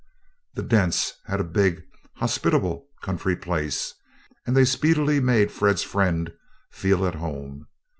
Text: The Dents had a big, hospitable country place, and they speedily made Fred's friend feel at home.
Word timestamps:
The 0.55 0.63
Dents 0.63 1.13
had 1.27 1.39
a 1.39 1.43
big, 1.43 1.83
hospitable 2.15 2.87
country 3.03 3.35
place, 3.35 3.93
and 4.47 4.57
they 4.57 4.65
speedily 4.65 5.19
made 5.19 5.51
Fred's 5.51 5.83
friend 5.83 6.33
feel 6.71 7.05
at 7.05 7.13
home. 7.13 7.67